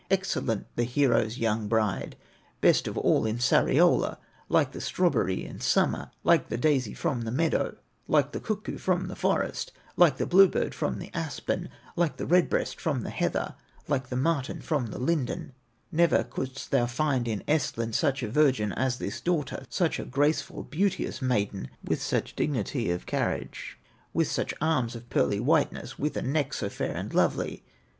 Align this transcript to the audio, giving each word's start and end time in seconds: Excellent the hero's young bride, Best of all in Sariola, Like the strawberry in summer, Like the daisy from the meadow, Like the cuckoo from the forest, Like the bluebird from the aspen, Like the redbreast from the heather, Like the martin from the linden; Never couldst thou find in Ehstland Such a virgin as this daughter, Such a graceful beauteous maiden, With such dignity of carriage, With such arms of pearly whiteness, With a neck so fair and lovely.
Excellent 0.09 0.65
the 0.77 0.83
hero's 0.83 1.37
young 1.37 1.67
bride, 1.67 2.15
Best 2.59 2.87
of 2.87 2.97
all 2.97 3.23
in 3.27 3.37
Sariola, 3.37 4.17
Like 4.49 4.71
the 4.71 4.81
strawberry 4.81 5.45
in 5.45 5.59
summer, 5.59 6.09
Like 6.23 6.49
the 6.49 6.57
daisy 6.57 6.95
from 6.95 7.21
the 7.21 7.29
meadow, 7.29 7.77
Like 8.07 8.31
the 8.31 8.39
cuckoo 8.39 8.79
from 8.79 9.09
the 9.09 9.15
forest, 9.15 9.71
Like 9.95 10.17
the 10.17 10.25
bluebird 10.25 10.73
from 10.73 10.97
the 10.97 11.11
aspen, 11.13 11.69
Like 11.95 12.17
the 12.17 12.25
redbreast 12.25 12.81
from 12.81 13.03
the 13.03 13.11
heather, 13.11 13.53
Like 13.87 14.09
the 14.09 14.15
martin 14.15 14.59
from 14.61 14.87
the 14.87 14.97
linden; 14.97 15.53
Never 15.91 16.23
couldst 16.23 16.71
thou 16.71 16.87
find 16.87 17.27
in 17.27 17.43
Ehstland 17.47 17.93
Such 17.93 18.23
a 18.23 18.27
virgin 18.31 18.71
as 18.71 18.97
this 18.97 19.21
daughter, 19.21 19.65
Such 19.69 19.99
a 19.99 20.05
graceful 20.05 20.63
beauteous 20.63 21.21
maiden, 21.21 21.69
With 21.83 22.01
such 22.01 22.35
dignity 22.35 22.89
of 22.89 23.05
carriage, 23.05 23.77
With 24.15 24.31
such 24.31 24.55
arms 24.59 24.95
of 24.95 25.11
pearly 25.11 25.39
whiteness, 25.39 25.99
With 25.99 26.17
a 26.17 26.23
neck 26.23 26.55
so 26.55 26.69
fair 26.69 26.97
and 26.97 27.13
lovely. 27.13 27.63